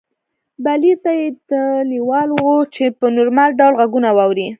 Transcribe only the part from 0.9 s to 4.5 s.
دې ته لېوال و چې په نورمال ډول غږونه واوري